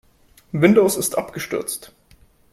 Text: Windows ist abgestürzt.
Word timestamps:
Windows 0.51 0.97
ist 0.97 1.15
abgestürzt. 1.15 1.93